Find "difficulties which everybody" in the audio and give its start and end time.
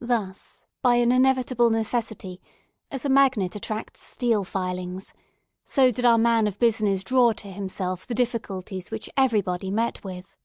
8.14-9.70